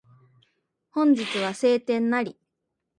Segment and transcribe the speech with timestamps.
[0.89, 2.35] 本日は晴天なり